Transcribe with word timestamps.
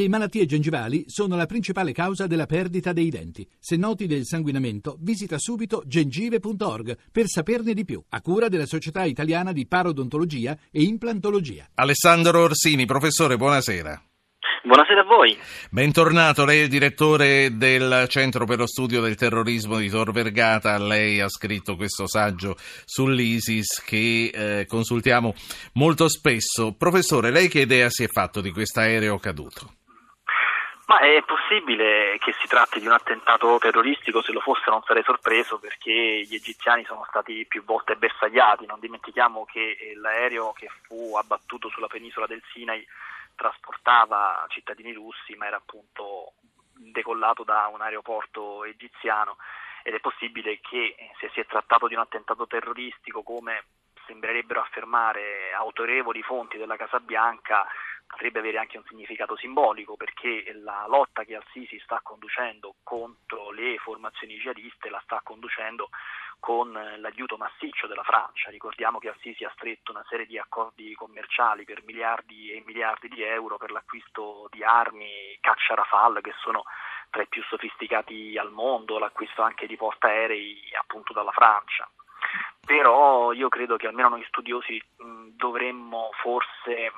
Le 0.00 0.08
malattie 0.08 0.46
gengivali 0.46 1.04
sono 1.08 1.36
la 1.36 1.44
principale 1.44 1.92
causa 1.92 2.26
della 2.26 2.46
perdita 2.46 2.94
dei 2.94 3.10
denti. 3.10 3.46
Se 3.58 3.76
noti 3.76 4.06
del 4.06 4.24
sanguinamento, 4.24 4.96
visita 4.98 5.36
subito 5.38 5.82
gengive.org 5.84 6.96
per 7.12 7.26
saperne 7.26 7.74
di 7.74 7.84
più, 7.84 8.02
a 8.08 8.22
cura 8.22 8.48
della 8.48 8.64
Società 8.64 9.04
Italiana 9.04 9.52
di 9.52 9.66
Parodontologia 9.66 10.56
e 10.70 10.84
Implantologia. 10.84 11.66
Alessandro 11.74 12.40
Orsini, 12.40 12.86
professore, 12.86 13.36
buonasera. 13.36 14.02
Buonasera 14.62 15.02
a 15.02 15.04
voi. 15.04 15.36
Bentornato, 15.68 16.46
lei 16.46 16.60
è 16.60 16.62
il 16.62 16.68
direttore 16.70 17.58
del 17.58 18.06
Centro 18.08 18.46
per 18.46 18.56
lo 18.56 18.66
Studio 18.66 19.02
del 19.02 19.16
Terrorismo 19.16 19.76
di 19.76 19.90
Tor 19.90 20.12
Vergata. 20.12 20.78
Lei 20.78 21.20
ha 21.20 21.28
scritto 21.28 21.76
questo 21.76 22.06
saggio 22.08 22.56
sull'ISIS 22.86 23.82
che 23.84 24.30
eh, 24.32 24.66
consultiamo 24.66 25.34
molto 25.74 26.08
spesso. 26.08 26.72
Professore, 26.72 27.30
lei 27.30 27.48
che 27.48 27.60
idea 27.60 27.90
si 27.90 28.04
è 28.04 28.08
fatto 28.08 28.40
di 28.40 28.50
questo 28.50 28.80
aereo 28.80 29.18
caduto? 29.18 29.74
Ma 30.90 30.98
è 30.98 31.22
possibile 31.22 32.18
che 32.18 32.34
si 32.40 32.48
tratti 32.48 32.80
di 32.80 32.86
un 32.86 32.92
attentato 32.92 33.58
terroristico, 33.58 34.22
se 34.22 34.32
lo 34.32 34.40
fosse 34.40 34.70
non 34.70 34.82
sarei 34.82 35.04
sorpreso 35.04 35.60
perché 35.60 35.92
gli 35.92 36.34
egiziani 36.34 36.84
sono 36.84 37.06
stati 37.06 37.46
più 37.46 37.62
volte 37.62 37.94
bersagliati, 37.94 38.66
non 38.66 38.80
dimentichiamo 38.80 39.44
che 39.44 39.92
l'aereo 39.94 40.50
che 40.50 40.68
fu 40.82 41.14
abbattuto 41.14 41.68
sulla 41.68 41.86
penisola 41.86 42.26
del 42.26 42.42
Sinai 42.52 42.84
trasportava 43.36 44.44
cittadini 44.48 44.92
russi 44.92 45.36
ma 45.36 45.46
era 45.46 45.58
appunto 45.58 46.32
decollato 46.74 47.44
da 47.44 47.70
un 47.72 47.80
aeroporto 47.82 48.64
egiziano. 48.64 49.36
Ed 49.84 49.94
è 49.94 50.00
possibile 50.00 50.58
che 50.58 50.96
se 51.20 51.30
si 51.32 51.38
è 51.38 51.46
trattato 51.46 51.86
di 51.86 51.94
un 51.94 52.00
attentato 52.00 52.48
terroristico 52.48 53.22
come 53.22 53.62
sembrerebbero 54.10 54.60
affermare 54.60 55.52
autorevoli 55.54 56.20
fonti 56.22 56.58
della 56.58 56.76
Casa 56.76 56.98
Bianca 56.98 57.64
potrebbe 58.08 58.40
avere 58.40 58.58
anche 58.58 58.76
un 58.76 58.84
significato 58.88 59.36
simbolico 59.36 59.94
perché 59.96 60.50
la 60.64 60.84
lotta 60.88 61.22
che 61.22 61.36
Al-Sisi 61.36 61.78
sta 61.78 62.00
conducendo 62.02 62.74
contro 62.82 63.52
le 63.52 63.78
formazioni 63.78 64.34
jihadiste 64.34 64.90
la 64.90 65.00
sta 65.04 65.20
conducendo 65.22 65.90
con 66.40 66.72
l'aiuto 66.72 67.36
massiccio 67.36 67.86
della 67.86 68.02
Francia. 68.02 68.50
Ricordiamo 68.50 68.98
che 68.98 69.10
Al-Sisi 69.10 69.44
ha 69.44 69.52
stretto 69.54 69.92
una 69.92 70.04
serie 70.08 70.26
di 70.26 70.38
accordi 70.38 70.92
commerciali 70.94 71.64
per 71.64 71.84
miliardi 71.84 72.50
e 72.50 72.64
miliardi 72.66 73.06
di 73.08 73.22
euro 73.22 73.58
per 73.58 73.70
l'acquisto 73.70 74.48
di 74.50 74.64
armi, 74.64 75.38
caccia 75.40 75.74
Rafale 75.74 76.20
che 76.20 76.34
sono 76.40 76.64
tra 77.10 77.22
i 77.22 77.28
più 77.28 77.42
sofisticati 77.44 78.36
al 78.38 78.50
mondo, 78.50 78.98
l'acquisto 78.98 79.42
anche 79.42 79.68
di 79.68 79.76
portaerei 79.76 80.70
appunto 80.80 81.12
dalla 81.12 81.32
Francia. 81.32 81.88
Però 82.64 83.32
io 83.32 83.48
credo 83.48 83.76
che 83.76 83.86
almeno 83.86 84.10
noi 84.10 84.24
studiosi 84.28 84.80
mh, 84.98 85.36
dovremmo 85.36 86.10
forse 86.20 86.92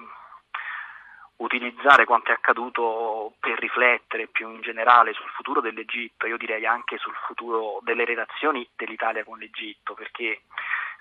utilizzare 1.36 2.04
quanto 2.04 2.30
è 2.30 2.34
accaduto 2.34 3.34
per 3.40 3.58
riflettere 3.58 4.28
più 4.28 4.48
in 4.50 4.60
generale 4.60 5.12
sul 5.12 5.28
futuro 5.30 5.60
dell'Egitto, 5.60 6.26
io 6.26 6.36
direi 6.36 6.64
anche 6.66 6.98
sul 6.98 7.14
futuro 7.26 7.80
delle 7.82 8.04
relazioni 8.04 8.68
dell'Italia 8.76 9.24
con 9.24 9.38
l'Egitto, 9.38 9.94
perché 9.94 10.42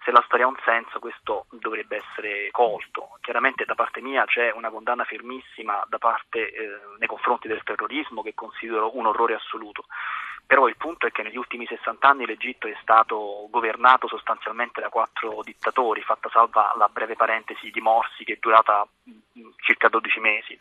se 0.03 0.11
la 0.11 0.23
storia 0.25 0.45
ha 0.45 0.49
un 0.49 0.59
senso 0.65 0.99
questo 0.99 1.45
dovrebbe 1.51 1.97
essere 1.97 2.49
colto. 2.51 3.17
Chiaramente 3.21 3.65
da 3.65 3.75
parte 3.75 4.01
mia 4.01 4.25
c'è 4.25 4.51
una 4.51 4.71
condanna 4.71 5.03
fermissima 5.03 5.85
parte, 5.99 6.51
eh, 6.51 6.79
nei 6.97 7.07
confronti 7.07 7.47
del 7.47 7.61
terrorismo 7.63 8.23
che 8.23 8.33
considero 8.33 8.97
un 8.97 9.05
orrore 9.05 9.35
assoluto. 9.35 9.85
Però 10.51 10.67
il 10.67 10.75
punto 10.75 11.07
è 11.07 11.11
che 11.13 11.23
negli 11.23 11.37
ultimi 11.37 11.65
60 11.65 12.05
anni 12.05 12.25
l'Egitto 12.25 12.67
è 12.67 12.75
stato 12.81 13.47
governato 13.49 14.09
sostanzialmente 14.09 14.81
da 14.81 14.89
quattro 14.89 15.39
dittatori, 15.43 16.01
fatta 16.01 16.27
salva 16.27 16.73
la 16.75 16.89
breve 16.91 17.15
parentesi 17.15 17.71
di 17.71 17.79
Morsi 17.79 18.25
che 18.25 18.33
è 18.33 18.37
durata 18.37 18.85
mm, 19.09 19.51
circa 19.63 19.87
12 19.87 20.19
mesi. 20.19 20.59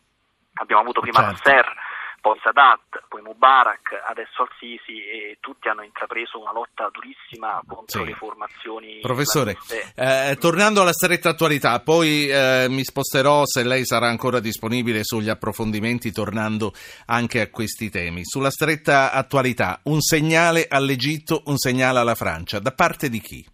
Abbiamo 0.61 0.83
avuto 0.83 1.01
prima 1.01 1.19
certo. 1.19 1.33
Nasser, 1.33 1.75
poi 2.21 2.39
Sadat, 2.43 3.05
poi 3.09 3.23
Mubarak, 3.23 4.03
adesso 4.07 4.43
Al-Sisi 4.43 5.05
e 5.05 5.39
tutti 5.41 5.69
hanno 5.69 5.83
intrapreso 5.83 6.39
una 6.39 6.53
lotta 6.53 6.91
durissima 6.93 7.61
contro 7.67 8.01
sì. 8.01 8.07
le 8.07 8.15
formazioni. 8.15 8.99
Professore, 9.01 9.57
eh, 9.95 10.37
tornando 10.39 10.83
alla 10.83 10.93
stretta 10.93 11.31
attualità, 11.31 11.81
poi 11.81 12.29
eh, 12.29 12.67
mi 12.69 12.85
sposterò 12.85 13.43
se 13.45 13.65
lei 13.65 13.85
sarà 13.85 14.09
ancora 14.09 14.41
disponibile 14.41 15.03
sugli 15.03 15.29
approfondimenti 15.29 16.13
tornando 16.13 16.73
anche 17.07 17.41
a 17.41 17.51
questi 17.51 17.91
temi. 17.91 18.25
Sulla 18.25 18.51
stretta 18.51 19.13
attualità, 19.13 19.81
un 19.85 20.01
segnale 20.01 20.67
all'Egitto, 20.69 21.43
un 21.47 21.57
segnale 21.57 21.99
alla 21.99 22.15
Francia, 22.15 22.59
da 22.59 22.73
parte 22.73 23.09
di 23.09 23.21
chi? 23.21 23.45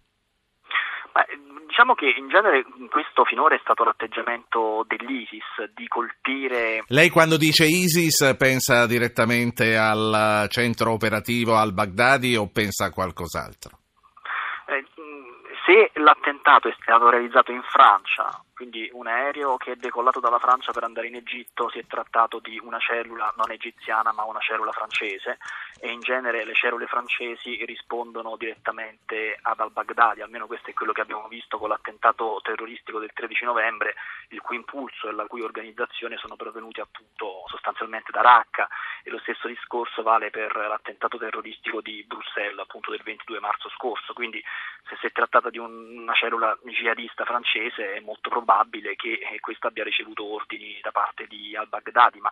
Diciamo 1.77 1.93
che 1.93 2.11
in 2.17 2.27
genere 2.27 2.65
questo 2.89 3.23
finora 3.23 3.53
è 3.53 3.59
stato 3.61 3.83
l'atteggiamento 3.83 4.83
dell'ISIS 4.87 5.69
di 5.75 5.87
colpire. 5.87 6.83
Lei 6.87 7.11
quando 7.11 7.37
dice 7.37 7.65
ISIS 7.65 8.33
pensa 8.35 8.87
direttamente 8.87 9.77
al 9.77 10.47
centro 10.49 10.93
operativo 10.93 11.55
al 11.55 11.73
Baghdadi 11.73 12.35
o 12.35 12.49
pensa 12.51 12.85
a 12.85 12.89
qualcos'altro? 12.89 13.77
Eh, 14.65 14.85
se 15.67 15.91
l'attentato 16.01 16.67
è 16.67 16.75
stato 16.81 17.11
realizzato 17.11 17.51
in 17.51 17.61
Francia 17.69 18.41
quindi 18.57 18.89
un 18.91 19.05
aereo 19.05 19.55
che 19.57 19.73
è 19.73 19.75
decollato 19.75 20.19
dalla 20.19 20.39
Francia 20.39 20.71
per 20.71 20.83
andare 20.83 21.05
in 21.05 21.15
Egitto 21.15 21.69
si 21.69 21.77
è 21.77 21.85
trattato 21.85 22.39
di 22.39 22.59
una 22.59 22.79
cellula 22.79 23.31
non 23.37 23.51
egiziana 23.51 24.11
ma 24.11 24.23
una 24.23 24.39
cellula 24.39 24.71
francese 24.71 25.37
e 25.79 25.91
in 25.91 25.99
genere 25.99 26.43
le 26.43 26.55
cellule 26.55 26.87
francesi 26.87 27.63
rispondono 27.65 28.35
direttamente 28.35 29.37
ad 29.39 29.59
al-Baghdadi, 29.59 30.21
almeno 30.21 30.47
questo 30.47 30.71
è 30.71 30.73
quello 30.73 30.91
che 30.91 31.01
abbiamo 31.01 31.27
visto 31.27 31.59
con 31.59 31.69
l'attentato 31.69 32.39
terroristico 32.41 32.97
del 32.97 33.13
13 33.13 33.45
novembre, 33.45 33.93
il 34.29 34.41
cui 34.41 34.55
impulso 34.55 35.07
e 35.07 35.11
la 35.11 35.27
cui 35.27 35.41
organizzazione 35.41 36.17
sono 36.17 36.35
provenuti 36.35 36.79
appunto 36.79 37.43
sostanzialmente 37.45 38.11
da 38.11 38.21
Raqqa 38.21 38.67
e 39.03 39.11
lo 39.11 39.19
stesso 39.19 39.47
discorso 39.47 40.01
vale 40.01 40.31
per 40.31 40.55
l'attentato 40.55 41.19
terroristico 41.19 41.79
di 41.79 42.03
Bruxelles 42.07 42.57
appunto 42.57 42.89
del 42.89 43.03
22 43.03 43.39
marzo 43.39 43.69
scorso, 43.69 44.13
quindi 44.13 44.43
se 44.89 44.97
si 44.99 45.05
è 45.05 45.11
trattata 45.11 45.51
di 45.51 45.59
un, 45.59 45.99
una 45.99 46.13
cellula 46.15 46.57
jihadista 46.63 47.23
francese 47.23 47.93
è 47.93 47.99
molto 47.99 48.31
probabile 48.31 48.46
probabile 48.47 48.95
che 48.95 49.19
eh, 49.19 49.39
questo 49.41 49.67
abbia 49.67 49.83
ricevuto 49.83 50.23
ordini 50.23 50.79
da 50.81 50.91
parte 50.91 51.27
di 51.27 51.53
al-Baghdadi, 51.53 52.19
ma 52.21 52.31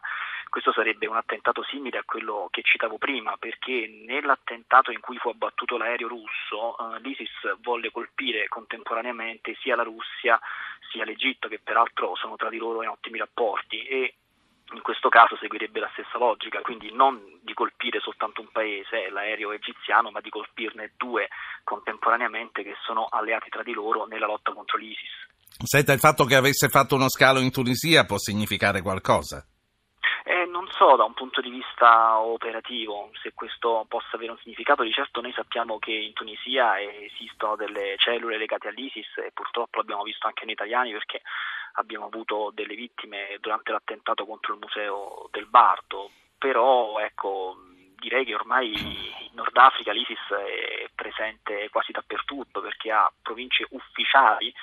questo 0.50 0.72
sarebbe 0.72 1.08
un 1.08 1.18
attentato 1.18 1.62
simile 1.64 1.98
a 1.98 2.04
quello 2.06 2.48
che 2.52 2.62
citavo 2.62 2.98
prima, 2.98 3.36
perché 3.36 3.88
nell'attentato 4.06 4.92
in 4.92 5.02
cui 5.02 5.18
fu 5.18 5.28
abbattuto 5.28 5.78
l'aereo 5.78 6.08
russo, 6.08 6.78
eh, 6.78 7.02
l'ISIS 7.02 7.58
volle 7.62 7.92
colpire 7.92 8.48
contemporaneamente 8.48 9.58
sia 9.60 9.76
la 9.76 9.84
Russia 9.84 10.40
sia 10.90 11.04
l'Egitto, 11.04 11.50
che 11.50 11.60
peraltro 11.62 12.16
sono 12.16 12.38
tra 12.38 12.50
di 12.50 12.58
loro 12.58 12.82
in 12.82 12.88
ottimi 12.90 13.18
rapporti, 13.18 13.84
e 13.86 14.16
in 14.72 14.82
questo 14.82 15.10
caso 15.10 15.36
seguirebbe 15.36 15.82
la 15.82 15.90
stessa 15.92 16.18
logica, 16.18 16.62
quindi 16.62 16.92
non 16.94 17.40
di 17.42 17.54
colpire 17.54 18.00
soltanto 18.00 18.40
un 18.40 18.48
paese, 18.52 19.10
l'aereo 19.10 19.52
egiziano, 19.52 20.12
ma 20.12 20.22
di 20.22 20.30
colpirne 20.30 20.94
due 20.96 21.28
contemporaneamente 21.64 22.64
che 22.64 22.76
sono 22.84 23.06
alleati 23.06 23.50
tra 23.50 23.64
di 23.64 23.74
loro 23.74 24.06
nella 24.06 24.26
lotta 24.26 24.54
contro 24.54 24.78
l'ISIS. 24.78 25.35
Senta, 25.64 25.94
il 25.94 26.00
fatto 26.00 26.26
che 26.26 26.36
avesse 26.36 26.68
fatto 26.68 26.96
uno 26.96 27.10
scalo 27.10 27.40
in 27.40 27.50
Tunisia 27.50 28.04
può 28.04 28.18
significare 28.18 28.82
qualcosa? 28.82 29.46
Eh, 30.26 30.46
non 30.48 30.68
so 30.72 30.98
da 30.98 31.06
un 31.06 31.14
punto 31.14 31.40
di 31.40 31.50
vista 31.50 32.20
operativo 32.20 33.12
se 33.22 33.32
questo 33.34 33.86
possa 33.88 34.16
avere 34.18 34.32
un 34.32 34.38
significato, 34.40 34.84
di 34.84 34.92
certo 34.92 35.22
noi 35.22 35.32
sappiamo 35.32 35.80
che 35.80 35.92
in 35.92 36.14
Tunisia 36.14 36.82
esistono 36.82 37.56
delle 37.56 37.96
cellule 37.98 38.38
legate 38.38 38.68
all'ISIS 38.68 39.18
e 39.18 39.32
purtroppo 39.34 39.78
l'abbiamo 39.78 40.04
visto 40.04 40.28
anche 40.28 40.44
noi 40.44 40.54
italiani 40.56 40.92
perché 40.92 41.22
abbiamo 41.74 42.08
avuto 42.08 42.52
delle 42.54 42.76
vittime 42.76 43.38
durante 43.40 43.72
l'attentato 43.72 44.26
contro 44.26 44.54
il 44.54 44.60
museo 44.60 45.30
del 45.32 45.46
Bardo, 45.46 46.10
però 46.38 47.00
ecco, 47.00 47.56
direi 47.96 48.26
che 48.26 48.36
ormai 48.36 48.74
in 48.74 49.36
Nord 49.36 49.56
Africa 49.56 49.94
l'ISIS 49.94 50.20
è 50.32 50.90
presente 50.94 51.70
quasi 51.70 51.94
dappertutto 51.94 52.60
perché 52.62 52.92
ha 52.92 53.10
province 53.22 53.66
ufficiali 53.70 54.54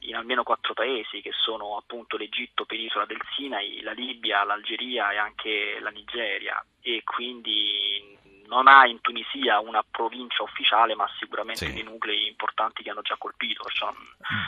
in 0.00 0.14
almeno 0.14 0.42
quattro 0.42 0.74
paesi 0.74 1.20
che 1.20 1.32
sono 1.32 1.76
appunto 1.76 2.16
l'Egitto, 2.16 2.64
penisola 2.64 3.04
del 3.04 3.20
Sinai, 3.36 3.80
la 3.82 3.92
Libia, 3.92 4.44
l'Algeria 4.44 5.12
e 5.12 5.18
anche 5.18 5.78
la 5.80 5.90
Nigeria 5.90 6.64
e 6.80 7.02
quindi 7.04 8.18
non 8.50 8.66
ha 8.66 8.84
in 8.86 9.00
Tunisia 9.00 9.60
una 9.60 9.84
provincia 9.88 10.42
ufficiale 10.42 10.96
ma 10.96 11.06
sicuramente 11.18 11.66
sì. 11.66 11.72
dei 11.72 11.84
nuclei 11.84 12.26
importanti 12.26 12.82
che 12.82 12.90
hanno 12.90 13.02
già 13.02 13.14
colpito. 13.16 13.62
Perciò... 13.62 13.94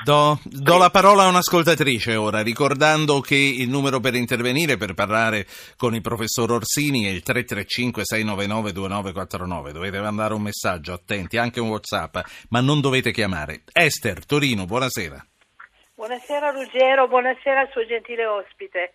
Do, 0.03 0.41
do 0.43 0.77
la 0.77 0.91
parola 0.91 1.23
a 1.23 1.29
un'ascoltatrice 1.29 2.17
ora, 2.17 2.43
ricordando 2.43 3.21
che 3.21 3.37
il 3.37 3.69
numero 3.69 4.01
per 4.01 4.17
intervenire, 4.17 4.77
per 4.77 4.95
parlare 4.95 5.47
con 5.77 5.95
il 5.95 6.01
professor 6.01 6.51
Orsini 6.51 7.05
è 7.05 7.11
il 7.11 7.23
335-699-2949. 7.25 9.71
Dovete 9.71 10.01
mandare 10.01 10.35
un 10.35 10.43
messaggio, 10.43 10.93
attenti, 10.93 11.39
anche 11.39 11.61
un 11.61 11.69
Whatsapp, 11.69 12.19
ma 12.49 12.61
non 12.61 12.81
dovete 12.81 13.13
chiamare. 13.13 13.63
Esther, 13.73 14.27
Torino, 14.27 14.65
buonasera. 14.65 15.25
Buonasera 15.95 16.53
Ruggero, 16.53 17.07
buonasera 17.07 17.61
al 17.61 17.71
suo 17.71 17.85
gentile 17.85 18.25
ospite. 18.25 18.93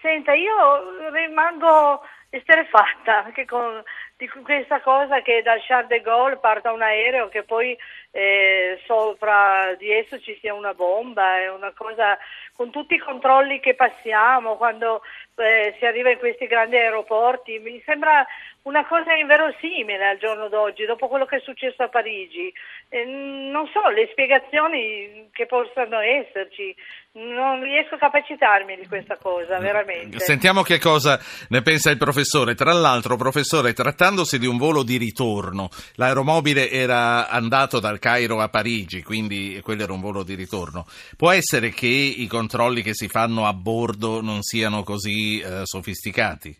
Senta, 0.00 0.32
io 0.32 1.10
rimango 1.10 2.00
esterefatta 2.30 3.24
anche 3.24 3.44
con 3.44 3.82
di 4.16 4.26
questa 4.26 4.80
cosa 4.80 5.20
che 5.20 5.42
dal 5.42 5.60
Charles 5.60 5.88
de 5.88 6.00
Gaulle 6.00 6.38
parta 6.38 6.72
un 6.72 6.80
aereo 6.80 7.28
che 7.28 7.42
poi 7.42 7.76
eh, 8.12 8.80
sopra 8.86 9.74
di 9.78 9.90
esso 9.92 10.20
ci 10.20 10.36
sia 10.40 10.54
una 10.54 10.74
bomba, 10.74 11.38
è 11.38 11.50
una 11.50 11.72
cosa 11.74 12.18
con 12.54 12.70
tutti 12.70 12.94
i 12.94 12.98
controlli 12.98 13.60
che 13.60 13.74
passiamo 13.74 14.56
quando 14.56 15.02
eh, 15.36 15.74
si 15.78 15.86
arriva 15.86 16.10
in 16.10 16.18
questi 16.18 16.46
grandi 16.46 16.76
aeroporti, 16.76 17.58
mi 17.58 17.80
sembra 17.86 18.26
una 18.62 18.86
cosa 18.86 19.14
inverosimile 19.14 20.06
al 20.06 20.18
giorno 20.18 20.48
d'oggi, 20.48 20.84
dopo 20.84 21.08
quello 21.08 21.24
che 21.24 21.36
è 21.36 21.40
successo 21.40 21.82
a 21.82 21.88
Parigi. 21.88 22.52
Eh, 22.88 23.04
non 23.04 23.66
so 23.72 23.88
le 23.88 24.08
spiegazioni 24.10 25.30
che 25.32 25.46
possano 25.46 25.98
esserci, 26.00 26.74
non 27.12 27.62
riesco 27.62 27.94
a 27.94 27.98
capacitarmi 27.98 28.76
di 28.76 28.86
questa 28.86 29.16
cosa, 29.16 29.58
veramente. 29.58 30.18
Sentiamo 30.18 30.62
che 30.62 30.78
cosa 30.78 31.18
ne 31.48 31.62
pensa 31.62 31.90
il 31.90 31.96
professore. 31.96 32.54
Tra 32.54 32.72
l'altro, 32.72 33.16
professore, 33.16 33.72
trattandosi 33.72 34.38
di 34.38 34.46
un 34.46 34.58
volo 34.58 34.82
di 34.82 34.98
ritorno, 34.98 35.70
l'aeromobile 35.94 36.68
era 36.68 37.28
andato 37.28 37.80
dal 37.80 37.98
Cairo 38.00 38.40
a 38.40 38.48
Parigi, 38.48 39.04
quindi 39.04 39.60
quello 39.62 39.84
era 39.84 39.92
un 39.92 40.00
volo 40.00 40.24
di 40.24 40.34
ritorno. 40.34 40.86
Può 41.16 41.30
essere 41.30 41.70
che 41.70 41.86
i 41.86 42.26
controlli 42.26 42.82
che 42.82 42.94
si 42.94 43.06
fanno 43.06 43.46
a 43.46 43.52
bordo 43.52 44.20
non 44.20 44.42
siano 44.42 44.82
così 44.82 45.38
eh, 45.38 45.60
sofisticati? 45.62 46.56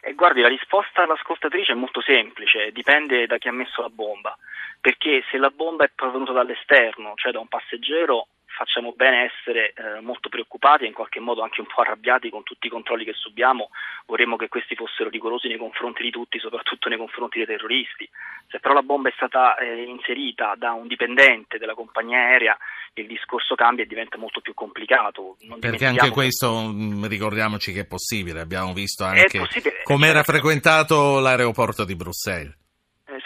Eh, 0.00 0.14
guardi, 0.14 0.40
la 0.40 0.48
risposta 0.48 1.04
all'ascoltatrice 1.04 1.72
è 1.72 1.76
molto 1.76 2.00
semplice, 2.00 2.72
dipende 2.72 3.26
da 3.26 3.38
chi 3.38 3.48
ha 3.48 3.52
messo 3.52 3.82
la 3.82 3.90
bomba, 3.90 4.36
perché 4.80 5.22
se 5.30 5.36
la 5.36 5.50
bomba 5.50 5.84
è 5.84 5.90
provenuta 5.94 6.32
dall'esterno, 6.32 7.12
cioè 7.14 7.30
da 7.30 7.40
un 7.40 7.48
passeggero, 7.48 8.28
facciamo 8.56 8.92
bene 8.96 9.30
essere 9.30 9.74
eh, 9.76 10.00
molto 10.00 10.30
preoccupati 10.30 10.84
e 10.84 10.86
in 10.86 10.94
qualche 10.94 11.20
modo 11.20 11.42
anche 11.42 11.60
un 11.60 11.66
po' 11.66 11.82
arrabbiati 11.82 12.30
con 12.30 12.42
tutti 12.42 12.68
i 12.68 12.70
controlli 12.70 13.04
che 13.04 13.12
subiamo, 13.12 13.68
vorremmo 14.06 14.36
che 14.36 14.48
questi 14.48 14.74
fossero 14.74 15.10
rigorosi 15.10 15.46
nei 15.46 15.58
confronti 15.58 16.02
di 16.02 16.10
tutti, 16.10 16.38
soprattutto 16.38 16.88
nei 16.88 16.96
confronti 16.96 17.36
dei 17.36 17.46
terroristi. 17.46 18.08
Se 18.48 18.58
però 18.58 18.72
la 18.72 18.82
bomba 18.82 19.10
è 19.10 19.12
stata 19.14 19.58
eh, 19.58 19.82
inserita 19.82 20.54
da 20.56 20.72
un 20.72 20.86
dipendente 20.86 21.58
della 21.58 21.74
compagnia 21.74 22.18
aerea, 22.18 22.56
il 22.94 23.06
discorso 23.06 23.54
cambia 23.54 23.84
e 23.84 23.86
diventa 23.86 24.16
molto 24.16 24.40
più 24.40 24.54
complicato. 24.54 25.36
Non 25.40 25.58
Perché 25.58 25.84
anche 25.84 26.08
questo, 26.08 26.62
mm, 26.66 27.04
ricordiamoci 27.04 27.72
che 27.72 27.80
è 27.80 27.86
possibile, 27.86 28.40
abbiamo 28.40 28.72
visto 28.72 29.04
anche 29.04 29.38
come 29.82 30.08
era 30.08 30.22
frequentato 30.22 31.20
l'aeroporto 31.20 31.84
di 31.84 31.94
Bruxelles. 31.94 32.65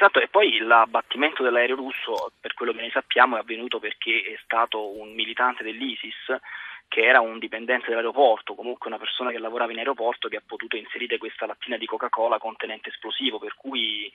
Esatto, 0.01 0.19
e 0.19 0.29
poi 0.29 0.57
l'abbattimento 0.61 1.43
dell'aereo 1.43 1.77
russo, 1.77 2.33
per 2.41 2.55
quello 2.55 2.73
che 2.73 2.81
ne 2.81 2.91
sappiamo, 2.91 3.37
è 3.37 3.41
avvenuto 3.41 3.79
perché 3.79 4.23
è 4.23 4.41
stato 4.43 4.99
un 4.99 5.13
militante 5.13 5.63
dell'ISIS 5.63 6.41
che 6.89 7.03
era 7.03 7.21
un 7.21 7.39
dipendente 7.39 7.89
dell'aeroporto, 7.89 8.55
comunque 8.55 8.89
una 8.89 8.97
persona 8.97 9.31
che 9.31 9.39
lavorava 9.39 9.73
in 9.73 9.79
aeroporto 9.79 10.29
che 10.29 10.39
ha 10.39 10.43
potuto 10.45 10.77
inserire 10.77 11.19
questa 11.19 11.45
lattina 11.45 11.77
di 11.77 11.85
Coca-Cola 11.85 12.39
contenente 12.39 12.89
esplosivo, 12.89 13.39
per 13.39 13.55
cui 13.57 14.11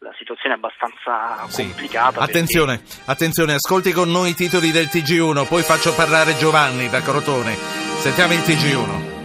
la 0.00 0.12
situazione 0.18 0.56
è 0.56 0.58
abbastanza 0.58 1.46
sì. 1.46 1.62
complicata. 1.62 2.20
Attenzione, 2.20 2.78
perché... 2.78 3.02
attenzione, 3.06 3.54
ascolti 3.54 3.92
con 3.92 4.10
noi 4.10 4.30
i 4.30 4.34
titoli 4.34 4.72
del 4.72 4.86
TG1, 4.86 5.46
poi 5.46 5.62
faccio 5.62 5.94
parlare 5.94 6.34
Giovanni 6.34 6.88
da 6.88 7.00
Crotone. 7.00 7.54
Sentiamo 7.54 8.32
il 8.32 8.40
TG1. 8.40 9.17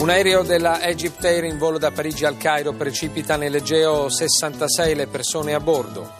Un 0.00 0.08
aereo 0.08 0.42
della 0.42 0.80
Egypt 0.80 1.22
Air 1.26 1.44
in 1.44 1.58
volo 1.58 1.76
da 1.76 1.90
Parigi 1.90 2.24
al 2.24 2.38
Cairo 2.38 2.72
precipita 2.72 3.36
nell'Egeo 3.36 4.08
66 4.08 4.94
le 4.94 5.06
persone 5.06 5.52
a 5.52 5.60
bordo. 5.60 6.12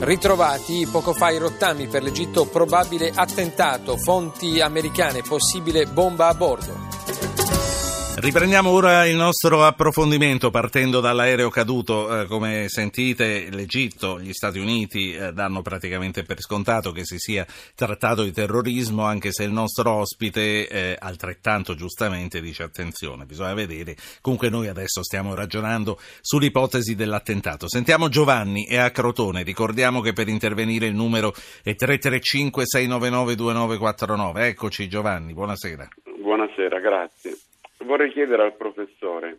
Ritrovati 0.00 0.88
poco 0.90 1.12
fa 1.12 1.30
i 1.30 1.38
rottami 1.38 1.86
per 1.86 2.02
l'Egitto, 2.02 2.46
probabile 2.46 3.12
attentato, 3.14 3.96
fonti 3.96 4.60
americane, 4.60 5.22
possibile 5.22 5.86
bomba 5.86 6.26
a 6.26 6.34
bordo. 6.34 6.97
Riprendiamo 8.20 8.70
ora 8.70 9.06
il 9.06 9.14
nostro 9.14 9.64
approfondimento 9.64 10.50
partendo 10.50 10.98
dall'aereo 10.98 11.50
caduto. 11.50 12.22
Eh, 12.22 12.26
come 12.26 12.64
sentite, 12.66 13.48
l'Egitto, 13.48 14.18
gli 14.18 14.32
Stati 14.32 14.58
Uniti 14.58 15.12
eh, 15.12 15.32
danno 15.32 15.62
praticamente 15.62 16.24
per 16.24 16.40
scontato 16.40 16.90
che 16.90 17.04
si 17.04 17.16
sia 17.18 17.46
trattato 17.76 18.24
di 18.24 18.32
terrorismo, 18.32 19.04
anche 19.04 19.30
se 19.30 19.44
il 19.44 19.52
nostro 19.52 19.92
ospite 19.92 20.68
eh, 20.68 20.96
altrettanto 20.98 21.76
giustamente 21.76 22.40
dice 22.40 22.64
attenzione, 22.64 23.24
bisogna 23.24 23.54
vedere. 23.54 23.94
Comunque 24.20 24.48
noi 24.48 24.66
adesso 24.66 25.04
stiamo 25.04 25.36
ragionando 25.36 25.96
sull'ipotesi 26.20 26.96
dell'attentato. 26.96 27.68
Sentiamo 27.68 28.08
Giovanni 28.08 28.66
e 28.66 28.78
a 28.78 28.90
Crotone. 28.90 29.44
Ricordiamo 29.44 30.00
che 30.00 30.12
per 30.12 30.26
intervenire 30.26 30.86
il 30.86 30.94
numero 30.94 31.32
è 31.62 31.72
335 31.76 32.64
699 32.66 33.36
2949. 33.36 34.46
Eccoci 34.48 34.88
Giovanni, 34.88 35.34
buonasera. 35.34 35.88
Buonasera, 36.20 36.80
grazie 36.80 37.38
vorrei 37.84 38.10
chiedere 38.10 38.42
al 38.42 38.56
professore 38.56 39.38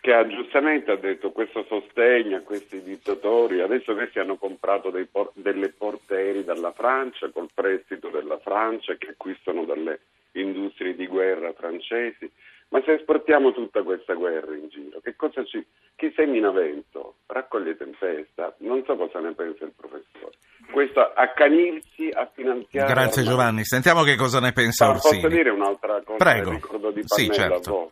che 0.00 0.12
ha, 0.12 0.26
giustamente 0.26 0.92
ha 0.92 0.96
detto 0.96 1.32
questo 1.32 1.64
sostegno 1.64 2.36
a 2.36 2.42
questi 2.42 2.82
dittatori, 2.82 3.60
adesso 3.60 3.94
questi 3.94 4.18
hanno 4.18 4.36
comprato 4.36 4.92
por- 5.10 5.32
delle 5.34 5.70
porteri 5.70 6.44
dalla 6.44 6.72
Francia 6.72 7.30
col 7.30 7.50
prestito 7.52 8.08
della 8.08 8.38
Francia 8.38 8.94
che 8.96 9.10
acquistano 9.10 9.64
dalle 9.64 10.00
industrie 10.32 10.94
di 10.94 11.06
guerra 11.06 11.52
francesi, 11.52 12.30
ma 12.68 12.82
se 12.82 12.94
esportiamo 12.94 13.52
tutta 13.52 13.82
questa 13.82 14.14
guerra 14.14 14.54
in 14.54 14.68
giro, 14.68 15.00
che 15.00 15.16
cosa 15.16 15.44
ci... 15.44 15.64
chi 15.96 16.12
semina 16.14 16.50
vento 16.50 17.16
raccoglie 17.26 17.76
tempesta, 17.76 18.54
non 18.58 18.84
so 18.84 18.94
cosa 18.96 19.20
ne 19.20 19.32
pensa 19.32 19.64
il 19.64 19.72
professore. 19.74 20.36
Questo 20.70 21.00
accanirsi 21.00 22.10
a 22.12 22.28
finanziare... 22.32 22.92
Grazie 22.92 23.22
Giovanni, 23.22 23.64
sentiamo 23.64 24.02
che 24.02 24.16
cosa 24.16 24.38
ne 24.38 24.52
pensa 24.52 24.86
Ma 24.86 24.92
Orsini. 24.92 25.20
Posso 25.22 25.34
dire 25.34 25.50
un'altra 25.50 26.02
cosa? 26.04 26.16
Prego. 26.16 26.50
Ricordo 26.50 26.90
di 26.90 27.04
Pannella 27.06 27.32
sì, 27.34 27.40
certo. 27.40 27.90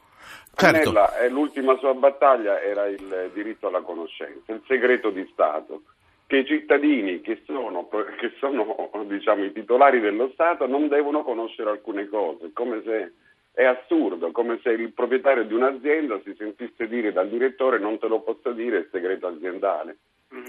Certo. 0.55 0.93
Pannella, 0.93 1.29
l'ultima 1.29 1.77
sua 1.79 1.95
battaglia 1.95 2.61
era 2.61 2.87
il 2.87 3.31
diritto 3.33 3.69
alla 3.69 3.81
conoscenza, 3.81 4.53
il 4.53 4.63
segreto 4.67 5.11
di 5.11 5.29
Stato, 5.33 5.83
che 6.27 6.39
i 6.39 6.47
cittadini 6.47 7.21
che 7.21 7.43
sono, 7.47 7.89
che 8.19 8.33
sono 8.39 8.91
diciamo, 9.07 9.45
i 9.45 9.53
titolari 9.53 10.01
dello 10.01 10.31
Stato 10.33 10.67
non 10.67 10.89
devono 10.89 11.23
conoscere 11.23 11.71
alcune 11.71 12.09
cose, 12.09 12.51
come 12.53 12.83
se 12.85 13.13
è 13.53 13.65
assurdo, 13.65 14.33
come 14.33 14.61
se 14.63 14.71
il 14.71 14.93
proprietario 14.93 15.45
di 15.45 15.55
un'azienda 15.55 16.21
si 16.25 16.35
sentisse 16.37 16.87
dire 16.89 17.13
dal 17.13 17.29
direttore 17.29 17.79
non 17.79 17.99
te 17.99 18.07
lo 18.07 18.21
posso 18.21 18.53
dire, 18.53 18.81
è 18.81 18.87
segreto 18.91 19.29
aziendale. 19.29 19.97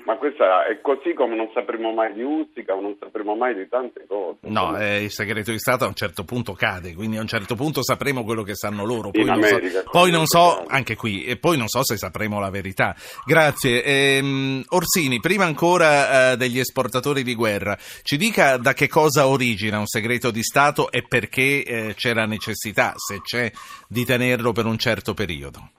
Ma 0.05 0.17
questa 0.17 0.65
è 0.65 0.79
così 0.81 1.13
come 1.13 1.35
non 1.35 1.49
sapremo 1.53 1.91
mai 1.93 2.13
di 2.13 2.23
Ustica 2.23 2.73
o 2.73 2.81
non 2.81 2.95
sapremo 2.99 3.35
mai 3.35 3.55
di 3.55 3.67
tante 3.67 4.05
cose. 4.07 4.39
No, 4.41 4.77
eh, 4.77 5.03
il 5.03 5.11
segreto 5.11 5.51
di 5.51 5.59
Stato 5.59 5.85
a 5.85 5.87
un 5.87 5.93
certo 5.93 6.23
punto 6.23 6.53
cade, 6.53 6.93
quindi 6.93 7.17
a 7.17 7.21
un 7.21 7.27
certo 7.27 7.55
punto 7.55 7.83
sapremo 7.83 8.23
quello 8.23 8.43
che 8.43 8.55
sanno 8.55 8.85
loro. 8.85 9.11
Poi, 9.11 9.25
non, 9.25 9.35
America, 9.35 9.81
so, 9.81 9.89
poi 9.91 10.11
non 10.11 10.25
so, 10.25 10.63
anche 10.65 10.95
qui, 10.95 11.23
e 11.25 11.37
poi 11.37 11.57
non 11.57 11.67
so 11.67 11.83
se 11.83 11.97
sapremo 11.97 12.39
la 12.39 12.49
verità. 12.49 12.95
Grazie. 13.25 13.83
Ehm, 13.83 14.63
Orsini, 14.69 15.19
prima 15.19 15.45
ancora 15.45 16.31
eh, 16.31 16.37
degli 16.37 16.59
esportatori 16.59 17.23
di 17.23 17.35
guerra, 17.35 17.77
ci 18.03 18.17
dica 18.17 18.57
da 18.57 18.73
che 18.73 18.87
cosa 18.87 19.27
origina 19.27 19.79
un 19.79 19.87
segreto 19.87 20.31
di 20.31 20.43
Stato 20.43 20.91
e 20.91 21.03
perché 21.07 21.63
eh, 21.63 21.93
c'è 21.95 22.13
la 22.13 22.25
necessità, 22.25 22.93
se 22.95 23.21
c'è, 23.21 23.51
di 23.87 24.05
tenerlo 24.05 24.51
per 24.51 24.65
un 24.65 24.77
certo 24.77 25.13
periodo 25.13 25.69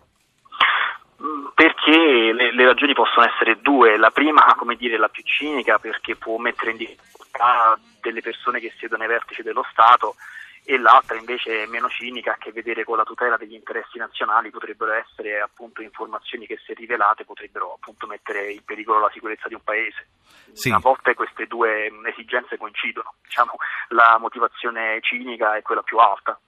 perché 1.89 2.33
le, 2.33 2.55
le, 2.55 2.65
ragioni 2.67 2.93
possono 2.93 3.27
essere 3.27 3.61
due. 3.61 3.97
La 3.97 4.11
prima, 4.11 4.55
come 4.57 4.77
dire, 4.77 4.99
la 4.99 5.09
più 5.09 5.23
cinica, 5.25 5.79
perché 5.79 6.17
può 6.17 6.37
mettere 6.37 6.73
in 6.73 6.77
difficoltà 6.77 7.79
delle 8.01 8.21
persone 8.21 8.61
che 8.61 8.73
siedono 8.79 9.03
ai 9.03 9.09
vertici 9.09 9.43
dello 9.43 9.65
Stato 9.71 10.17
e 10.65 10.77
l'altra 10.79 11.17
invece 11.17 11.67
meno 11.67 11.89
cinica, 11.89 12.33
a 12.33 12.37
che 12.37 12.53
vedere 12.53 12.85
con 12.85 12.99
la 12.99 13.05
tutela 13.05 13.39
degli 13.39 13.55
interessi 13.55 13.97
nazionali, 13.97 14.51
potrebbero 14.51 14.93
essere 14.93 15.41
appunto 15.41 15.81
informazioni 15.81 16.47
che 16.47 16.59
se 16.65 16.75
rivelate 16.75 17.25
potrebbero 17.25 17.73
appunto 17.73 18.07
mettere 18.07 18.53
in 18.53 18.63
pericolo 18.65 19.01
la 19.01 19.11
sicurezza 19.11 19.49
di 19.49 19.55
un 19.55 19.63
paese. 19.65 20.09
Sì. 20.53 20.71
A 20.71 20.79
volte 20.79 21.15
queste 21.15 21.47
due 21.47 21.91
esigenze 22.07 22.59
coincidono, 22.59 23.15
diciamo 23.23 23.53
la 23.89 24.19
motivazione 24.21 24.99
cinica 25.01 25.57
è 25.57 25.63
quella 25.63 25.83
più 25.83 25.97
alta. 25.97 26.39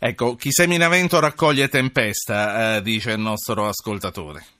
Ecco, 0.00 0.34
chi 0.34 0.50
semina 0.50 0.88
vento 0.88 1.20
raccoglie 1.20 1.68
tempesta, 1.68 2.76
eh, 2.76 2.82
dice 2.82 3.12
il 3.12 3.20
nostro 3.20 3.68
ascoltatore. 3.68 4.58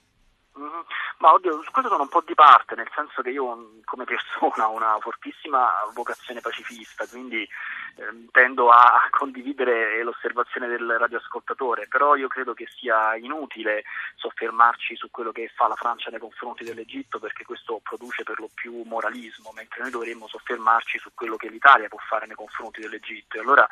Ma 1.20 1.34
oddio, 1.34 1.62
su 1.62 1.70
questo 1.70 1.90
sono 1.90 2.04
un 2.04 2.08
po' 2.08 2.22
di 2.24 2.32
parte, 2.32 2.74
nel 2.74 2.88
senso 2.94 3.20
che 3.20 3.28
io 3.28 3.82
come 3.84 4.04
persona 4.04 4.70
ho 4.70 4.72
una 4.74 4.96
fortissima 5.00 5.68
vocazione 5.92 6.40
pacifista, 6.40 7.06
quindi 7.06 7.42
eh, 7.42 8.26
tendo 8.30 8.70
a 8.70 9.06
condividere 9.10 10.02
l'osservazione 10.02 10.66
del 10.66 10.96
radioascoltatore, 10.98 11.88
però 11.88 12.16
io 12.16 12.26
credo 12.26 12.54
che 12.54 12.66
sia 12.74 13.16
inutile 13.16 13.84
soffermarci 14.16 14.96
su 14.96 15.10
quello 15.10 15.30
che 15.30 15.50
fa 15.54 15.68
la 15.68 15.76
Francia 15.76 16.08
nei 16.08 16.20
confronti 16.20 16.64
dell'Egitto 16.64 17.18
perché 17.18 17.44
questo 17.44 17.80
produce 17.82 18.22
per 18.22 18.38
lo 18.38 18.48
più 18.54 18.82
moralismo, 18.86 19.52
mentre 19.54 19.82
noi 19.82 19.90
dovremmo 19.90 20.26
soffermarci 20.26 20.98
su 20.98 21.10
quello 21.12 21.36
che 21.36 21.50
l'Italia 21.50 21.88
può 21.88 21.98
fare 21.98 22.26
nei 22.26 22.36
confronti 22.36 22.80
dell'Egitto. 22.80 23.36
E 23.36 23.40
allora 23.40 23.68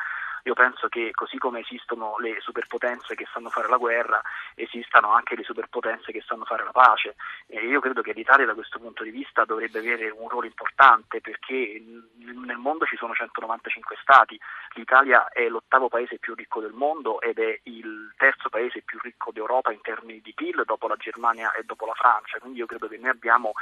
Io 0.49 0.55
penso 0.55 0.88
che 0.88 1.11
così 1.12 1.37
come 1.37 1.61
esistono 1.61 2.17
le 2.21 2.40
superpotenze 2.40 3.14
che 3.14 3.26
sanno 3.31 3.50
fare 3.50 3.69
la 3.69 3.76
guerra, 3.76 4.19
esistano 4.55 5.12
anche 5.12 5.37
le 5.37 5.43
superpotenze 5.43 6.11
che 6.11 6.23
sanno 6.26 6.47
fare 6.47 6.64
la 6.64 6.71
pace. 6.71 7.17
E 7.49 7.67
io 7.67 7.81
credo 7.81 8.00
che 8.00 8.14
l'Italia 8.14 8.47
da 8.47 8.55
questo 8.55 8.78
punto 8.78 9.02
di 9.02 9.11
vista 9.11 9.45
dovrebbe 9.45 9.81
avere 9.81 10.09
un 10.09 10.26
ruolo 10.26 10.47
importante 10.47 11.21
perché 11.21 11.83
nel 12.17 12.57
mondo 12.57 12.87
ci 12.87 12.97
sono 12.97 13.12
195 13.12 13.97
stati, 14.00 14.40
l'Italia 14.73 15.28
è 15.28 15.47
l'ottavo 15.49 15.88
paese 15.88 16.17
più 16.19 16.35
ricco 16.35 16.61
del 16.61 16.73
mondo 16.73 17.21
ed 17.21 17.38
è 17.38 17.61
il 17.64 18.14
terzo 18.17 18.49
paese 18.49 18.81
più 18.81 18.99
ricco 19.02 19.31
d'Europa 19.31 19.71
in 19.71 19.83
termini 19.83 20.23
di 20.23 20.33
PIL 20.33 20.62
dopo 20.64 20.88
la 20.88 20.97
Germania 20.97 21.52
e 21.52 21.64
dopo 21.64 21.85
la 21.85 21.93
Francia, 21.93 22.38
quindi 22.38 22.61
io 22.61 22.67
credo 22.67 22.88
che 22.88 22.97
noi 22.97 23.11
abbiamo 23.11 23.52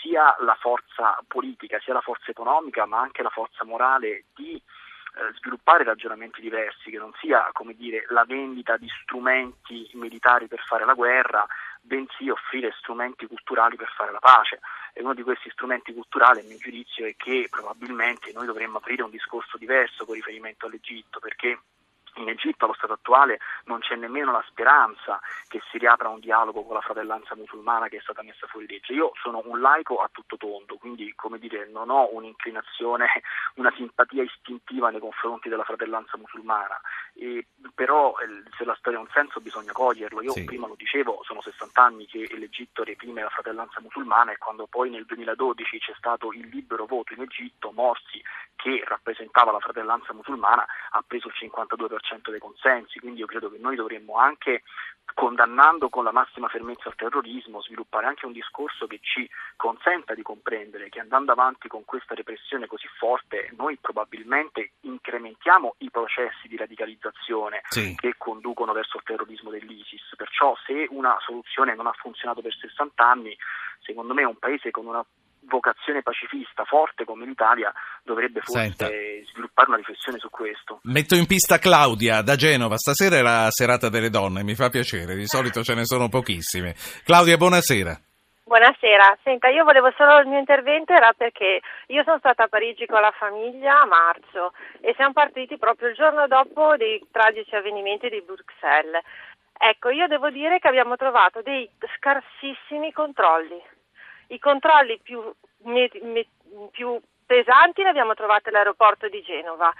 sia 0.00 0.36
la 0.38 0.56
forza 0.60 1.18
politica 1.26 1.80
sia 1.80 1.92
la 1.92 2.00
forza 2.02 2.30
economica 2.30 2.86
ma 2.86 3.00
anche 3.00 3.22
la 3.22 3.30
forza 3.30 3.64
morale 3.64 4.26
di 4.36 4.62
sviluppare 5.38 5.84
ragionamenti 5.84 6.40
diversi, 6.40 6.90
che 6.90 6.98
non 6.98 7.12
sia 7.20 7.48
come 7.52 7.74
dire, 7.74 8.04
la 8.08 8.24
vendita 8.24 8.76
di 8.76 8.88
strumenti 9.02 9.88
militari 9.94 10.46
per 10.46 10.62
fare 10.66 10.84
la 10.84 10.94
guerra, 10.94 11.46
bensì 11.80 12.28
offrire 12.28 12.74
strumenti 12.78 13.26
culturali 13.26 13.76
per 13.76 13.90
fare 13.96 14.12
la 14.12 14.18
pace. 14.18 14.60
E 14.92 15.02
uno 15.02 15.14
di 15.14 15.22
questi 15.22 15.50
strumenti 15.50 15.92
culturali, 15.92 16.40
a 16.40 16.44
mio 16.44 16.58
giudizio, 16.58 17.06
è 17.06 17.14
che 17.16 17.46
probabilmente 17.50 18.32
noi 18.32 18.46
dovremmo 18.46 18.78
aprire 18.78 19.02
un 19.02 19.10
discorso 19.10 19.56
diverso 19.56 20.04
con 20.04 20.14
riferimento 20.14 20.66
all'Egitto, 20.66 21.18
perché 21.20 21.58
Egitto 22.36 22.64
allo 22.64 22.74
stato 22.74 22.92
attuale 22.92 23.40
non 23.64 23.80
c'è 23.80 23.96
nemmeno 23.96 24.30
la 24.30 24.44
speranza 24.46 25.20
che 25.48 25.60
si 25.70 25.78
riapra 25.78 26.08
un 26.08 26.20
dialogo 26.20 26.64
con 26.64 26.74
la 26.74 26.80
fratellanza 26.80 27.34
musulmana 27.34 27.88
che 27.88 27.96
è 27.96 28.00
stata 28.00 28.22
messa 28.22 28.46
fuori 28.46 28.66
legge. 28.66 28.92
Io 28.92 29.12
sono 29.20 29.42
un 29.44 29.60
laico 29.60 29.96
a 30.00 30.08
tutto 30.12 30.36
tondo, 30.36 30.76
quindi 30.76 31.12
come 31.14 31.38
dire, 31.38 31.66
non 31.68 31.90
ho 31.90 32.14
un'inclinazione, 32.14 33.06
una 33.56 33.72
simpatia 33.74 34.22
istintiva 34.22 34.90
nei 34.90 35.00
confronti 35.00 35.48
della 35.48 35.64
fratellanza 35.64 36.16
musulmana, 36.16 36.80
e, 37.14 37.46
però 37.74 38.14
eh, 38.18 38.42
se 38.56 38.64
la 38.64 38.76
storia 38.78 38.98
ha 38.98 39.02
un 39.02 39.10
senso 39.12 39.40
bisogna 39.40 39.72
coglierlo. 39.72 40.22
Io 40.22 40.32
sì. 40.32 40.44
prima 40.44 40.66
lo 40.66 40.74
dicevo, 40.76 41.22
sono 41.24 41.40
60 41.40 41.82
anni 41.82 42.06
che 42.06 42.28
l'Egitto 42.36 42.84
reprime 42.84 43.22
la 43.22 43.30
fratellanza 43.30 43.80
musulmana 43.80 44.32
e 44.32 44.38
quando 44.38 44.66
poi 44.66 44.90
nel 44.90 45.04
2012 45.06 45.78
c'è 45.78 45.94
stato 45.96 46.32
il 46.32 46.46
libero 46.48 46.86
voto 46.86 47.14
in 47.14 47.22
Egitto, 47.22 47.72
Morsi, 47.72 48.22
che 48.56 48.82
rappresentava 48.86 49.52
la 49.52 49.60
fratellanza 49.60 50.12
musulmana, 50.12 50.66
ha 50.90 51.04
preso 51.06 51.28
il 51.28 51.34
52% 51.38 52.25
dei 52.30 52.40
consensi, 52.40 52.98
quindi 52.98 53.20
io 53.20 53.26
credo 53.26 53.50
che 53.50 53.58
noi 53.58 53.76
dovremmo 53.76 54.16
anche 54.16 54.62
condannando 55.14 55.88
con 55.88 56.04
la 56.04 56.12
massima 56.12 56.48
fermezza 56.48 56.88
il 56.88 56.94
terrorismo, 56.96 57.62
sviluppare 57.62 58.06
anche 58.06 58.26
un 58.26 58.32
discorso 58.32 58.86
che 58.86 58.98
ci 59.00 59.28
consenta 59.56 60.14
di 60.14 60.22
comprendere 60.22 60.88
che 60.88 61.00
andando 61.00 61.32
avanti 61.32 61.68
con 61.68 61.84
questa 61.84 62.14
repressione 62.14 62.66
così 62.66 62.86
forte 62.98 63.50
noi 63.56 63.78
probabilmente 63.80 64.72
incrementiamo 64.80 65.76
i 65.78 65.90
processi 65.90 66.48
di 66.48 66.56
radicalizzazione 66.56 67.62
sì. 67.68 67.94
che 67.96 68.14
conducono 68.18 68.72
verso 68.72 68.98
il 68.98 69.04
terrorismo 69.04 69.50
dell'ISIS. 69.50 70.14
Perciò 70.16 70.54
se 70.66 70.86
una 70.90 71.16
soluzione 71.20 71.74
non 71.74 71.86
ha 71.86 71.92
funzionato 71.92 72.42
per 72.42 72.54
60 72.54 73.08
anni, 73.08 73.36
secondo 73.80 74.12
me 74.12 74.24
un 74.24 74.36
paese 74.36 74.70
con 74.70 74.86
una 74.86 75.04
vocazione 75.46 76.02
pacifista 76.02 76.64
forte 76.64 77.04
come 77.04 77.24
l'Italia 77.24 77.72
dovrebbe 78.06 78.40
forse 78.40 78.62
Senta. 78.62 78.86
sviluppare 78.86 79.68
una 79.68 79.76
riflessione 79.76 80.18
su 80.18 80.30
questo. 80.30 80.80
Metto 80.84 81.14
in 81.14 81.26
pista 81.26 81.58
Claudia 81.58 82.22
da 82.22 82.36
Genova, 82.36 82.76
stasera 82.76 83.16
è 83.16 83.22
la 83.22 83.48
serata 83.50 83.90
delle 83.90 84.08
donne, 84.08 84.42
mi 84.42 84.54
fa 84.54 84.70
piacere, 84.70 85.14
di 85.14 85.26
solito 85.26 85.62
ce 85.62 85.74
ne 85.74 85.84
sono 85.84 86.08
pochissime. 86.08 86.74
Claudia, 87.04 87.36
buonasera. 87.36 88.00
Buonasera, 88.46 89.18
senta, 89.24 89.48
io 89.48 89.64
volevo 89.64 89.92
solo 89.96 90.20
il 90.20 90.28
mio 90.28 90.38
intervento 90.38 90.92
era 90.92 91.12
perché 91.12 91.60
io 91.88 92.04
sono 92.04 92.18
stata 92.18 92.44
a 92.44 92.48
Parigi 92.48 92.86
con 92.86 93.00
la 93.00 93.12
famiglia 93.18 93.82
a 93.82 93.86
marzo 93.86 94.52
e 94.80 94.94
siamo 94.94 95.12
partiti 95.12 95.58
proprio 95.58 95.88
il 95.88 95.96
giorno 95.96 96.28
dopo 96.28 96.76
dei 96.76 97.04
tragici 97.10 97.56
avvenimenti 97.56 98.08
di 98.08 98.22
Bruxelles. 98.24 99.02
Ecco, 99.58 99.88
io 99.88 100.06
devo 100.06 100.30
dire 100.30 100.60
che 100.60 100.68
abbiamo 100.68 100.94
trovato 100.94 101.42
dei 101.42 101.68
scarsissimi 101.98 102.92
controlli 102.92 103.60
i 104.28 104.38
controlli 104.38 104.98
più, 105.02 105.22
più 106.70 107.00
pesanti 107.26 107.82
li 107.82 107.88
abbiamo 107.88 108.14
trovati 108.14 108.48
all'aeroporto 108.48 109.08
di 109.08 109.20
Genova, 109.22 109.72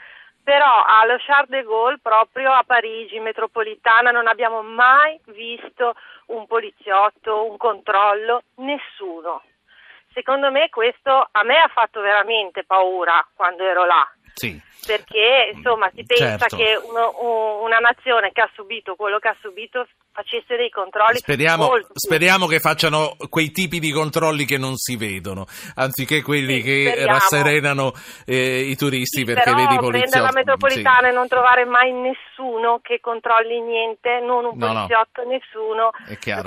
però 0.43 0.85
allo 0.85 1.17
Charles 1.19 1.49
de 1.49 1.63
Gaulle, 1.65 1.99
proprio 2.01 2.53
a 2.53 2.63
Parigi, 2.65 3.19
metropolitana, 3.19 4.11
non 4.11 4.27
abbiamo 4.27 4.63
mai 4.63 5.19
visto 5.27 5.95
un 6.27 6.47
poliziotto, 6.47 7.51
un 7.51 7.57
controllo, 7.57 8.43
nessuno. 8.57 9.43
Secondo 10.13 10.51
me 10.51 10.71
questo 10.71 11.29
a 11.31 11.43
me 11.43 11.59
ha 11.59 11.69
fatto 11.69 12.01
veramente 12.01 12.65
paura 12.65 13.27
quando 13.35 13.65
ero 13.65 13.85
là. 13.85 14.09
Sì 14.39 14.61
perché 14.87 15.51
insomma 15.53 15.91
si 15.95 16.05
pensa 16.05 16.47
certo. 16.47 16.57
che 16.57 16.79
uno, 16.89 17.63
una 17.63 17.79
nazione 17.79 18.31
che 18.33 18.41
ha 18.41 18.51
subito 18.55 18.95
quello 18.95 19.19
che 19.19 19.29
ha 19.29 19.37
subito 19.41 19.87
facesse 20.13 20.57
dei 20.57 20.71
controlli 20.71 21.19
speriamo, 21.19 21.73
speriamo 21.93 22.47
che 22.47 22.61
facciano 22.61 23.17
quei 23.29 23.51
tipi 23.51 23.81
di 23.81 23.91
controlli 23.91 24.47
che 24.47 24.57
non 24.57 24.77
si 24.77 24.97
vedono 24.97 25.45
anziché 25.75 26.23
quelli 26.23 26.61
sì, 26.61 26.63
che 26.63 26.87
speriamo. 26.87 27.13
rasserenano 27.13 27.93
eh, 28.25 28.61
i 28.61 28.77
turisti 28.77 29.19
sì, 29.19 29.25
perché 29.25 29.53
vedi 29.53 29.75
i 29.75 29.79
poliziotti 29.79 30.11
prendere 30.11 30.23
la 30.23 30.33
metropolitana 30.33 31.01
sì. 31.01 31.07
e 31.07 31.13
non 31.13 31.29
trovare 31.29 31.65
mai 31.65 31.93
nessuno 31.93 32.79
che 32.81 33.01
controlli 33.01 33.61
niente 33.61 34.21
non 34.21 34.45
un 34.45 34.57
poliziotto 34.57 35.23
no, 35.23 35.29
no. 35.29 35.31
nessuno 35.31 35.91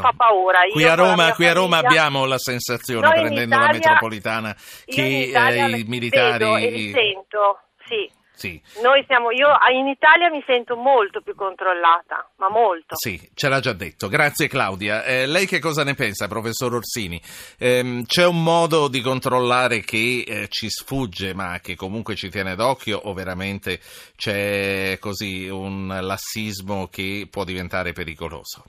fa 0.01 0.13
paura 0.15 0.61
qui 0.71 0.85
a 0.85 0.95
Roma, 0.95 1.33
qui 1.33 1.45
a 1.45 1.53
Roma 1.53 1.77
abbiamo 1.77 2.25
la 2.25 2.37
sensazione 2.37 3.09
prendendo 3.09 3.55
Italia, 3.55 3.65
la 3.65 3.71
metropolitana 3.73 4.55
che 4.85 5.31
eh, 5.31 5.77
i 5.77 5.83
militari 5.83 6.37
vedo 6.43 6.57
e 6.57 6.91
sento 6.93 7.59
sì 7.89 8.17
sì. 8.39 8.59
Noi 8.81 9.03
siamo, 9.05 9.31
io 9.31 9.49
in 9.77 9.87
Italia 9.87 10.29
mi 10.29 10.41
sento 10.47 10.77
molto 10.77 11.19
più 11.19 11.35
controllata, 11.35 12.29
ma 12.37 12.49
molto. 12.49 12.95
Sì, 12.95 13.19
ce 13.33 13.49
l'ha 13.49 13.59
già 13.59 13.73
detto. 13.73 14.07
Grazie 14.07 14.47
Claudia. 14.47 15.03
Eh, 15.03 15.25
lei 15.25 15.45
che 15.45 15.59
cosa 15.59 15.83
ne 15.83 15.93
pensa, 15.93 16.29
professor 16.29 16.73
Orsini? 16.73 17.21
Eh, 17.57 18.03
c'è 18.05 18.25
un 18.25 18.41
modo 18.41 18.87
di 18.87 19.01
controllare 19.01 19.81
che 19.81 20.23
eh, 20.25 20.47
ci 20.47 20.69
sfugge, 20.69 21.33
ma 21.33 21.59
che 21.59 21.75
comunque 21.75 22.15
ci 22.15 22.29
tiene 22.29 22.55
d'occhio, 22.55 22.97
o 23.03 23.13
veramente 23.13 23.81
c'è 24.15 24.97
così 25.01 25.49
un 25.49 25.99
lassismo 25.99 26.87
che 26.87 27.27
può 27.29 27.43
diventare 27.43 27.91
pericoloso? 27.91 28.63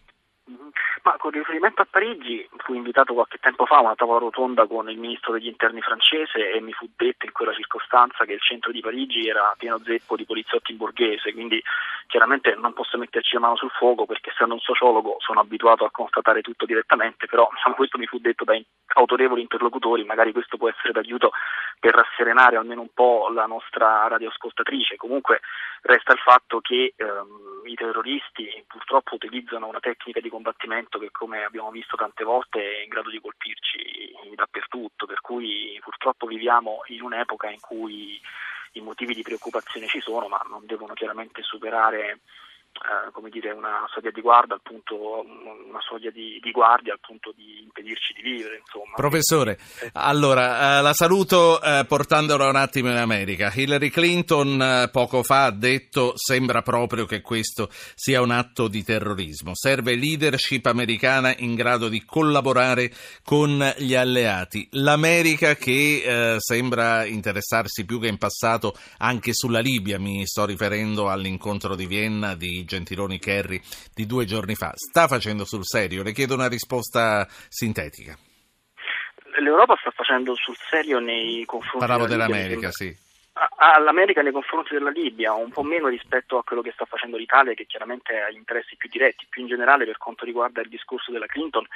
Ma 1.02 1.16
con 1.16 1.30
riferimento 1.30 1.80
a 1.80 1.86
Parigi 1.88 2.46
fui 2.58 2.76
invitato 2.76 3.14
qualche 3.14 3.38
tempo 3.38 3.64
fa 3.64 3.76
a 3.76 3.80
una 3.80 3.94
tavola 3.94 4.18
rotonda 4.18 4.66
con 4.66 4.90
il 4.90 4.98
ministro 4.98 5.32
degli 5.32 5.46
interni 5.46 5.80
francese 5.80 6.52
e 6.52 6.60
mi 6.60 6.72
fu 6.72 6.86
detto 6.94 7.24
in 7.24 7.32
quella 7.32 7.54
circostanza 7.54 8.26
che 8.26 8.34
il 8.34 8.40
centro 8.40 8.70
di 8.70 8.80
Parigi 8.80 9.26
era 9.26 9.54
pieno 9.56 9.78
zeppo 9.78 10.16
di 10.16 10.26
poliziotti 10.26 10.74
borghese, 10.74 11.32
quindi 11.32 11.62
chiaramente 12.06 12.54
non 12.54 12.74
posso 12.74 12.98
metterci 12.98 13.34
la 13.34 13.40
mano 13.40 13.56
sul 13.56 13.70
fuoco 13.70 14.04
perché 14.04 14.30
essendo 14.30 14.54
un 14.54 14.60
sociologo 14.60 15.16
sono 15.20 15.40
abituato 15.40 15.84
a 15.84 15.90
constatare 15.90 16.42
tutto 16.42 16.66
direttamente, 16.66 17.26
però 17.26 17.48
diciamo, 17.54 17.76
questo 17.76 17.96
mi 17.96 18.06
fu 18.06 18.18
detto 18.18 18.44
da 18.44 18.60
autorevoli 18.94 19.40
interlocutori, 19.40 20.04
magari 20.04 20.32
questo 20.32 20.58
può 20.58 20.68
essere 20.68 20.92
d'aiuto 20.92 21.30
per 21.78 21.94
rasserenare 21.94 22.56
almeno 22.56 22.82
un 22.82 22.92
po' 22.92 23.30
la 23.32 23.46
nostra 23.46 24.06
radioascoltatrice. 24.08 24.96
Comunque 24.96 25.40
resta 25.82 26.12
il 26.12 26.18
fatto 26.18 26.60
che 26.60 26.92
ehm, 26.94 27.62
i 27.64 27.74
terroristi 27.74 28.64
purtroppo 28.66 29.14
utilizzano 29.14 29.66
una 29.66 29.80
tecnica 29.80 30.20
di 30.20 30.28
combattimento 30.28 30.89
che 30.98 31.10
come 31.10 31.44
abbiamo 31.44 31.70
visto 31.70 31.96
tante 31.96 32.24
volte 32.24 32.60
è 32.60 32.82
in 32.82 32.88
grado 32.88 33.10
di 33.10 33.20
colpirci 33.20 34.00
dappertutto, 34.40 35.06
per 35.06 35.20
cui 35.20 35.78
purtroppo 35.82 36.26
viviamo 36.26 36.80
in 36.86 37.02
un'epoca 37.02 37.50
in 37.50 37.60
cui 37.60 38.20
i 38.72 38.80
motivi 38.80 39.14
di 39.14 39.22
preoccupazione 39.22 39.86
ci 39.86 40.00
sono, 40.00 40.28
ma 40.28 40.40
non 40.48 40.64
devono 40.64 40.94
chiaramente 40.94 41.42
superare 41.42 42.20
eh, 42.80 43.10
come 43.12 43.28
dire, 43.28 43.50
una 43.50 43.84
soglia 43.92 44.10
di 44.10 44.22
guardia 44.22 44.54
al 44.54 44.62
punto, 44.62 45.20
una 45.20 45.80
soglia 45.86 46.10
di, 46.10 46.40
di, 46.40 46.50
guardia 46.50 46.94
al 46.94 47.00
punto 47.00 47.30
di 47.36 47.60
impedirci 47.62 48.14
di 48.14 48.22
vivere. 48.22 48.56
Insomma. 48.58 48.94
Professore, 48.94 49.58
eh. 49.82 49.90
allora 49.92 50.78
eh, 50.78 50.82
la 50.82 50.94
saluto 50.94 51.60
eh, 51.60 51.84
portandola 51.86 52.48
un 52.48 52.56
attimo 52.56 52.88
in 52.88 52.96
America. 52.96 53.52
Hillary 53.54 53.90
Clinton 53.90 54.62
eh, 54.62 54.88
poco 54.90 55.22
fa 55.22 55.44
ha 55.44 55.50
detto 55.50 56.12
sembra 56.14 56.62
proprio 56.62 57.04
che 57.04 57.20
questo 57.20 57.68
sia 57.70 58.22
un 58.22 58.30
atto 58.30 58.66
di 58.66 58.82
terrorismo. 58.82 59.54
Serve 59.54 59.94
leadership 59.94 60.64
americana 60.64 61.34
in 61.36 61.54
grado 61.54 61.88
di 61.88 62.02
collaborare 62.04 62.90
con 63.22 63.62
gli 63.76 63.94
alleati. 63.94 64.66
L'America 64.72 65.54
che 65.54 66.38
sembra 66.38 67.04
interessarsi 67.04 67.84
più 67.84 68.00
che 68.00 68.08
in 68.08 68.16
passato 68.16 68.74
anche 68.98 69.34
sulla 69.34 69.60
Libia, 69.60 69.98
mi 69.98 70.26
sto 70.26 70.46
riferendo 70.46 71.10
all'incontro 71.10 71.74
di 71.74 71.86
Vienna 71.86 72.34
di 72.34 72.59
Gentiloni 72.64 73.18
Kerry 73.18 73.60
di 73.94 74.06
due 74.06 74.24
giorni 74.24 74.54
fa. 74.54 74.72
Sta 74.74 75.06
facendo 75.06 75.44
sul 75.44 75.64
serio? 75.64 76.02
Le 76.02 76.12
chiedo 76.12 76.34
una 76.34 76.48
risposta 76.48 77.26
sintetica. 77.48 78.16
L'Europa 79.40 79.76
sta 79.80 79.90
facendo 79.90 80.34
sul 80.34 80.56
serio 80.68 80.98
nei 80.98 81.44
confronti 81.44 81.78
Parlavo 81.78 82.06
dell'America, 82.06 82.54
Libia, 82.54 82.70
sì 82.72 83.08
all'America 83.56 84.22
nei 84.22 84.32
confronti 84.32 84.74
della 84.74 84.90
Libia, 84.90 85.32
un 85.32 85.50
po' 85.50 85.62
meno 85.62 85.88
rispetto 85.88 86.36
a 86.36 86.44
quello 86.44 86.62
che 86.62 86.72
sta 86.72 86.84
facendo 86.84 87.16
l'Italia, 87.16 87.54
che 87.54 87.66
chiaramente 87.66 88.18
ha 88.18 88.30
interessi 88.30 88.76
più 88.76 88.88
diretti. 88.88 89.26
Più 89.28 89.42
in 89.42 89.48
generale, 89.48 89.84
per 89.84 89.96
quanto 89.96 90.24
riguarda 90.24 90.60
il 90.60 90.68
discorso 90.68 91.10
della 91.10 91.26
Clinton, 91.26 91.66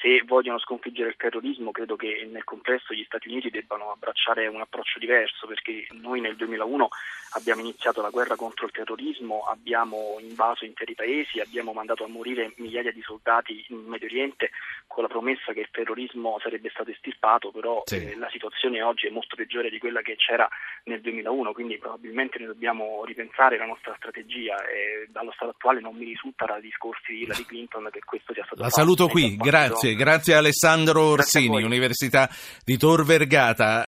se 0.00 0.22
vogliono 0.26 0.58
sconfiggere 0.58 1.08
il 1.08 1.16
terrorismo, 1.16 1.70
credo 1.70 1.96
che 1.96 2.28
nel 2.30 2.44
complesso 2.44 2.92
gli 2.92 3.04
Stati 3.04 3.28
Uniti 3.28 3.50
debbano 3.50 3.90
abbracciare 3.90 4.46
un 4.46 4.60
approccio 4.60 4.98
diverso, 4.98 5.46
perché 5.46 5.86
noi 5.92 6.20
nel 6.20 6.36
2001 6.36 6.88
abbiamo 7.36 7.60
iniziato 7.60 8.02
la 8.02 8.10
guerra 8.10 8.36
contro 8.36 8.66
il 8.66 8.72
terrorismo, 8.72 9.44
abbiamo 9.48 10.16
invaso 10.20 10.64
interi 10.64 10.94
paesi, 10.94 11.40
abbiamo 11.40 11.72
mandato 11.72 12.04
a 12.04 12.08
morire 12.08 12.52
migliaia 12.56 12.92
di 12.92 13.02
soldati 13.02 13.64
in 13.68 13.84
Medio 13.86 14.06
Oriente 14.06 14.50
con 14.86 15.02
la 15.02 15.08
promessa 15.08 15.52
che 15.52 15.60
il 15.60 15.68
terrorismo 15.70 16.38
sarebbe 16.40 16.70
stato 16.70 16.90
estirpato, 16.90 17.50
però 17.50 17.82
sì. 17.84 17.96
eh, 17.96 18.16
la 18.16 18.28
situazione 18.30 18.82
oggi 18.82 19.06
è 19.06 19.10
molto 19.10 19.36
peggiore 19.36 19.70
di 19.70 19.78
quella 19.78 20.02
che 20.02 20.16
c'era 20.16 20.48
nel 20.84 21.00
2001, 21.00 21.52
quindi 21.52 21.78
probabilmente 21.78 22.38
noi 22.38 22.48
dobbiamo 22.48 23.04
ripensare 23.04 23.56
la 23.56 23.66
nostra 23.66 23.94
strategia 23.96 24.56
e 24.66 25.08
dallo 25.08 25.32
stato 25.32 25.50
attuale 25.50 25.80
non 25.80 25.96
mi 25.96 26.04
risulta 26.04 26.44
dai 26.44 26.60
discorsi 26.60 27.12
di 27.12 27.22
Hillary 27.22 27.44
Clinton 27.44 27.88
che 27.90 28.00
questo 28.04 28.32
sia 28.32 28.44
stato 28.44 28.62
La 28.62 28.68
fatto. 28.68 28.80
saluto 28.80 29.08
qui, 29.08 29.36
grazie, 29.36 29.73
grazie 29.94 30.34
a 30.34 30.38
Alessandro 30.38 31.02
Orsini, 31.02 31.62
Università 31.62 32.30
di 32.64 32.76
Tor 32.76 33.04
Vergata. 33.04 33.82